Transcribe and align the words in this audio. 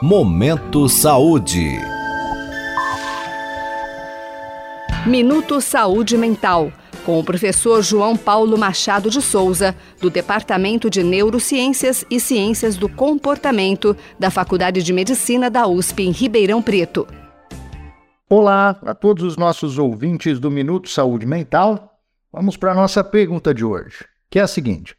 Momento 0.00 0.88
Saúde. 0.88 1.76
Minuto 5.04 5.60
Saúde 5.60 6.16
Mental, 6.16 6.72
com 7.04 7.18
o 7.18 7.24
professor 7.24 7.82
João 7.82 8.16
Paulo 8.16 8.56
Machado 8.56 9.10
de 9.10 9.20
Souza, 9.20 9.74
do 10.00 10.08
Departamento 10.08 10.88
de 10.88 11.02
Neurociências 11.02 12.04
e 12.08 12.20
Ciências 12.20 12.76
do 12.76 12.88
Comportamento 12.88 13.96
da 14.16 14.30
Faculdade 14.30 14.84
de 14.84 14.92
Medicina 14.92 15.50
da 15.50 15.66
USP 15.66 16.04
em 16.04 16.12
Ribeirão 16.12 16.62
Preto. 16.62 17.04
Olá 18.30 18.78
a 18.82 18.94
todos 18.94 19.24
os 19.24 19.36
nossos 19.36 19.80
ouvintes 19.80 20.38
do 20.38 20.48
Minuto 20.48 20.88
Saúde 20.88 21.26
Mental. 21.26 21.98
Vamos 22.32 22.56
para 22.56 22.70
a 22.70 22.76
nossa 22.76 23.02
pergunta 23.02 23.52
de 23.52 23.64
hoje, 23.64 24.06
que 24.30 24.38
é 24.38 24.42
a 24.42 24.46
seguinte: 24.46 24.94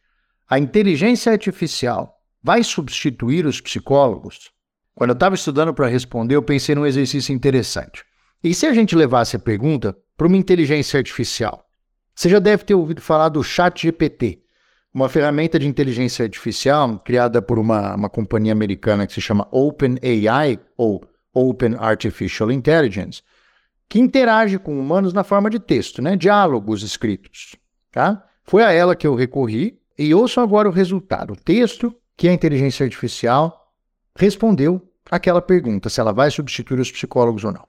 a 0.50 0.60
inteligência 0.60 1.32
artificial 1.32 2.20
vai 2.44 2.66
substituir 2.66 3.46
os 3.46 3.62
psicólogos? 3.62 4.59
Quando 5.00 5.12
eu 5.12 5.14
estava 5.14 5.34
estudando 5.34 5.74
para 5.74 5.88
responder, 5.88 6.36
eu 6.36 6.44
pensei 6.44 6.76
num 6.76 6.86
exercício 6.86 7.34
interessante. 7.34 8.04
E 8.44 8.54
se 8.54 8.66
a 8.66 8.74
gente 8.74 8.98
levasse 8.98 9.34
a 9.34 9.40
pergunta 9.40 9.96
para 10.18 10.28
uma 10.28 10.36
inteligência 10.36 10.98
artificial? 10.98 11.66
Você 12.14 12.28
já 12.28 12.38
deve 12.38 12.66
ter 12.66 12.74
ouvido 12.74 13.00
falar 13.00 13.30
do 13.30 13.42
ChatGPT, 13.42 14.42
uma 14.94 15.08
ferramenta 15.08 15.58
de 15.58 15.66
inteligência 15.66 16.26
artificial 16.26 17.00
criada 17.00 17.42
por 17.42 17.58
uma, 17.58 17.96
uma 17.96 18.10
companhia 18.10 18.52
americana 18.52 19.08
que 19.08 19.14
se 19.14 19.22
chama 19.22 19.48
OpenAI, 19.54 20.60
ou 20.76 21.02
Open 21.34 21.76
Artificial 21.80 22.52
Intelligence, 22.52 23.22
que 23.88 24.02
interage 24.02 24.60
com 24.60 24.78
humanos 24.78 25.14
na 25.14 25.24
forma 25.24 25.50
de 25.50 25.60
texto, 25.62 26.02
né? 26.02 26.18
diálogos 26.18 26.84
escritos. 26.84 27.56
Tá? 27.90 28.22
Foi 28.44 28.64
a 28.64 28.74
ela 28.74 28.98
que 28.98 29.08
eu 29.08 29.16
recorri 29.16 29.80
e 29.98 30.14
ouço 30.14 30.42
agora 30.42 30.68
o 30.68 30.74
resultado. 30.74 31.32
O 31.32 31.38
texto 31.38 31.96
que 32.18 32.28
a 32.28 32.34
inteligência 32.34 32.84
artificial 32.84 33.56
respondeu 34.14 34.89
aquela 35.10 35.42
pergunta, 35.42 35.90
se 35.90 36.00
ela 36.00 36.14
vai 36.14 36.30
substituir 36.30 36.80
os 36.80 36.92
psicólogos 36.92 37.44
ou 37.44 37.52
não. 37.52 37.66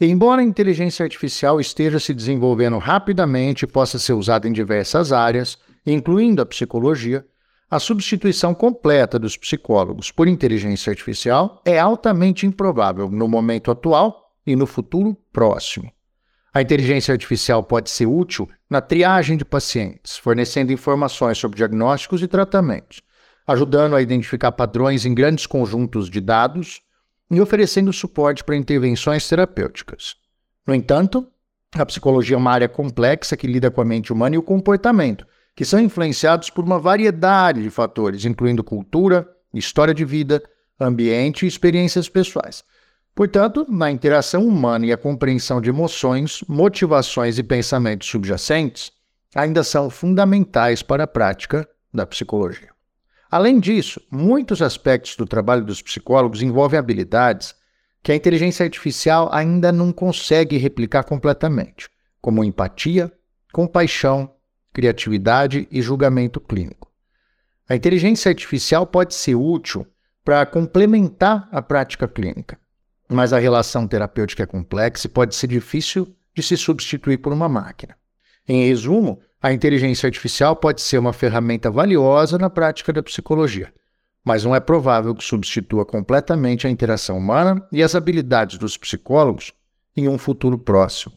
Embora 0.00 0.42
a 0.42 0.44
inteligência 0.44 1.04
artificial 1.04 1.58
esteja 1.58 1.98
se 1.98 2.12
desenvolvendo 2.12 2.76
rapidamente 2.78 3.64
e 3.64 3.68
possa 3.68 3.98
ser 3.98 4.12
usada 4.12 4.46
em 4.46 4.52
diversas 4.52 5.10
áreas, 5.10 5.58
incluindo 5.86 6.42
a 6.42 6.46
psicologia, 6.46 7.24
a 7.70 7.80
substituição 7.80 8.54
completa 8.54 9.18
dos 9.18 9.36
psicólogos 9.36 10.12
por 10.12 10.28
inteligência 10.28 10.90
artificial 10.90 11.60
é 11.64 11.78
altamente 11.78 12.46
improvável 12.46 13.10
no 13.10 13.26
momento 13.26 13.70
atual 13.70 14.32
e 14.46 14.54
no 14.54 14.66
futuro 14.66 15.16
próximo. 15.32 15.90
A 16.54 16.62
inteligência 16.62 17.12
artificial 17.12 17.62
pode 17.62 17.90
ser 17.90 18.06
útil 18.06 18.48
na 18.70 18.80
triagem 18.80 19.36
de 19.36 19.44
pacientes, 19.44 20.16
fornecendo 20.16 20.72
informações 20.72 21.38
sobre 21.38 21.56
diagnósticos 21.56 22.22
e 22.22 22.28
tratamentos, 22.28 23.02
ajudando 23.46 23.94
a 23.94 24.02
identificar 24.02 24.52
padrões 24.52 25.04
em 25.04 25.14
grandes 25.14 25.46
conjuntos 25.46 26.10
de 26.10 26.20
dados 26.20 26.82
e 27.30 27.40
oferecendo 27.40 27.92
suporte 27.92 28.42
para 28.42 28.56
intervenções 28.56 29.28
terapêuticas. 29.28 30.16
No 30.66 30.74
entanto, 30.74 31.26
a 31.74 31.86
psicologia 31.86 32.36
é 32.36 32.38
uma 32.38 32.50
área 32.50 32.68
complexa 32.68 33.36
que 33.36 33.46
lida 33.46 33.70
com 33.70 33.80
a 33.80 33.84
mente 33.84 34.12
humana 34.12 34.34
e 34.34 34.38
o 34.38 34.42
comportamento, 34.42 35.26
que 35.54 35.64
são 35.64 35.80
influenciados 35.80 36.50
por 36.50 36.64
uma 36.64 36.78
variedade 36.78 37.62
de 37.62 37.70
fatores, 37.70 38.24
incluindo 38.24 38.64
cultura, 38.64 39.28
história 39.52 39.94
de 39.94 40.04
vida, 40.04 40.42
ambiente 40.78 41.44
e 41.44 41.48
experiências 41.48 42.08
pessoais. 42.08 42.64
Portanto, 43.14 43.66
na 43.68 43.90
interação 43.90 44.46
humana 44.46 44.86
e 44.86 44.92
a 44.92 44.98
compreensão 44.98 45.60
de 45.60 45.70
emoções, 45.70 46.44
motivações 46.46 47.38
e 47.38 47.42
pensamentos 47.42 48.08
subjacentes 48.08 48.92
ainda 49.34 49.64
são 49.64 49.88
fundamentais 49.88 50.82
para 50.82 51.04
a 51.04 51.06
prática 51.06 51.66
da 51.92 52.06
psicologia. 52.06 52.75
Além 53.36 53.60
disso, 53.60 54.00
muitos 54.10 54.62
aspectos 54.62 55.14
do 55.14 55.26
trabalho 55.26 55.62
dos 55.62 55.82
psicólogos 55.82 56.40
envolvem 56.40 56.78
habilidades 56.78 57.54
que 58.02 58.10
a 58.10 58.16
inteligência 58.16 58.64
artificial 58.64 59.28
ainda 59.30 59.70
não 59.70 59.92
consegue 59.92 60.56
replicar 60.56 61.04
completamente, 61.04 61.86
como 62.18 62.42
empatia, 62.42 63.12
compaixão, 63.52 64.34
criatividade 64.72 65.68
e 65.70 65.82
julgamento 65.82 66.40
clínico. 66.40 66.90
A 67.68 67.76
inteligência 67.76 68.30
artificial 68.30 68.86
pode 68.86 69.14
ser 69.14 69.34
útil 69.34 69.86
para 70.24 70.46
complementar 70.46 71.46
a 71.52 71.60
prática 71.60 72.08
clínica, 72.08 72.58
mas 73.06 73.34
a 73.34 73.38
relação 73.38 73.86
terapêutica 73.86 74.44
é 74.44 74.46
complexa 74.46 75.08
e 75.08 75.10
pode 75.10 75.34
ser 75.34 75.48
difícil 75.48 76.16
de 76.34 76.42
se 76.42 76.56
substituir 76.56 77.18
por 77.18 77.34
uma 77.34 77.50
máquina. 77.50 77.98
Em 78.48 78.66
resumo, 78.66 79.20
a 79.42 79.52
inteligência 79.52 80.06
artificial 80.06 80.54
pode 80.54 80.80
ser 80.80 80.98
uma 80.98 81.12
ferramenta 81.12 81.70
valiosa 81.70 82.38
na 82.38 82.48
prática 82.48 82.92
da 82.92 83.02
psicologia, 83.02 83.72
mas 84.24 84.44
não 84.44 84.54
é 84.54 84.60
provável 84.60 85.14
que 85.14 85.24
substitua 85.24 85.84
completamente 85.84 86.66
a 86.66 86.70
interação 86.70 87.18
humana 87.18 87.66
e 87.72 87.82
as 87.82 87.94
habilidades 87.94 88.58
dos 88.58 88.76
psicólogos 88.76 89.52
em 89.96 90.08
um 90.08 90.18
futuro 90.18 90.58
próximo. 90.58 91.14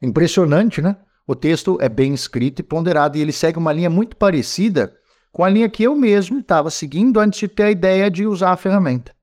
Impressionante, 0.00 0.82
né? 0.82 0.96
O 1.26 1.34
texto 1.34 1.78
é 1.80 1.88
bem 1.88 2.14
escrito 2.14 2.60
e 2.60 2.62
ponderado 2.62 3.18
e 3.18 3.20
ele 3.20 3.32
segue 3.32 3.58
uma 3.58 3.72
linha 3.72 3.90
muito 3.90 4.16
parecida 4.16 4.94
com 5.30 5.44
a 5.44 5.48
linha 5.48 5.68
que 5.68 5.82
eu 5.82 5.94
mesmo 5.94 6.38
estava 6.38 6.70
seguindo 6.70 7.20
antes 7.20 7.40
de 7.40 7.48
ter 7.48 7.64
a 7.64 7.70
ideia 7.70 8.10
de 8.10 8.26
usar 8.26 8.52
a 8.52 8.56
ferramenta. 8.56 9.14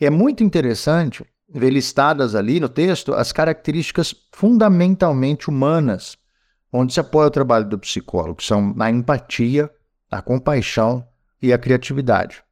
E 0.00 0.06
é 0.06 0.10
muito 0.10 0.44
interessante 0.44 1.24
ver 1.52 1.70
listadas 1.70 2.34
ali 2.34 2.60
no 2.60 2.68
texto 2.68 3.12
as 3.12 3.32
características 3.32 4.14
fundamentalmente 4.32 5.48
humanas 5.48 6.16
onde 6.72 6.92
se 6.92 7.00
apoia 7.00 7.28
o 7.28 7.30
trabalho 7.30 7.68
do 7.68 7.78
psicólogo, 7.78 8.42
são 8.42 8.74
a 8.78 8.90
empatia, 8.90 9.70
a 10.10 10.22
compaixão 10.22 11.06
e 11.40 11.52
a 11.52 11.58
criatividade. 11.58 12.42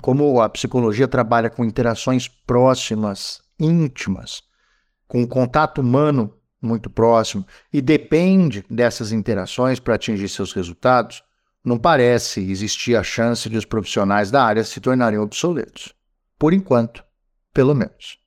Como 0.00 0.40
a 0.40 0.48
psicologia 0.48 1.06
trabalha 1.06 1.50
com 1.50 1.64
interações 1.64 2.28
próximas, 2.28 3.42
íntimas, 3.58 4.42
com 5.06 5.26
contato 5.26 5.80
humano 5.80 6.34
muito 6.60 6.88
próximo 6.88 7.44
e 7.72 7.82
depende 7.82 8.64
dessas 8.70 9.12
interações 9.12 9.78
para 9.78 9.94
atingir 9.94 10.28
seus 10.28 10.52
resultados, 10.52 11.22
não 11.64 11.78
parece 11.78 12.40
existir 12.40 12.96
a 12.96 13.02
chance 13.02 13.48
de 13.48 13.56
os 13.56 13.64
profissionais 13.64 14.30
da 14.30 14.42
área 14.42 14.64
se 14.64 14.80
tornarem 14.80 15.18
obsoletos. 15.18 15.94
Por 16.38 16.52
enquanto, 16.52 17.04
pelo 17.52 17.74
menos. 17.74 18.18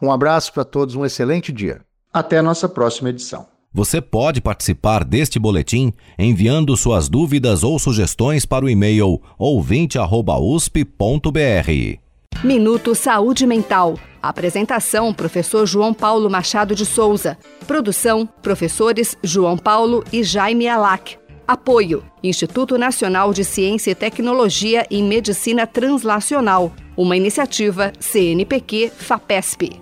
Um 0.00 0.10
abraço 0.10 0.52
para 0.52 0.64
todos, 0.64 0.94
um 0.94 1.04
excelente 1.04 1.52
dia. 1.52 1.82
Até 2.12 2.38
a 2.38 2.42
nossa 2.42 2.68
próxima 2.68 3.10
edição. 3.10 3.53
Você 3.76 4.00
pode 4.00 4.40
participar 4.40 5.02
deste 5.02 5.36
boletim 5.36 5.92
enviando 6.16 6.76
suas 6.76 7.08
dúvidas 7.08 7.64
ou 7.64 7.76
sugestões 7.76 8.46
para 8.46 8.64
o 8.64 8.70
e-mail 8.70 9.20
ouvinte@usp.br. 9.36 11.98
Minuto 12.44 12.94
Saúde 12.94 13.44
Mental. 13.48 13.98
Apresentação: 14.22 15.12
Professor 15.12 15.66
João 15.66 15.92
Paulo 15.92 16.30
Machado 16.30 16.72
de 16.72 16.86
Souza. 16.86 17.36
Produção: 17.66 18.28
Professores 18.40 19.18
João 19.24 19.58
Paulo 19.58 20.04
e 20.12 20.22
Jaime 20.22 20.68
Alac. 20.68 21.16
Apoio: 21.44 22.04
Instituto 22.22 22.78
Nacional 22.78 23.34
de 23.34 23.42
Ciência 23.42 23.90
e 23.90 23.94
Tecnologia 23.96 24.86
em 24.88 25.02
Medicina 25.02 25.66
Translacional. 25.66 26.72
Uma 26.96 27.16
iniciativa 27.16 27.92
CNPq-FAPESP. 27.98 29.80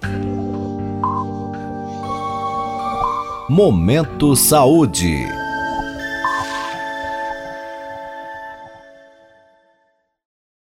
Momento 3.54 4.34
Saúde. 4.34 5.41